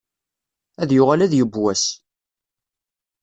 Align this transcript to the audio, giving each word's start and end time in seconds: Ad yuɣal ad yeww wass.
Ad 0.81 0.89
yuɣal 0.93 1.21
ad 1.21 1.33
yeww 1.35 1.53
wass. 1.61 1.85